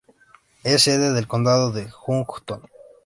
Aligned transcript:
Es 0.63 0.81
sede 0.81 1.13
del 1.13 1.27
condado 1.27 1.71
de 1.71 1.87
Houghton. 2.07 2.63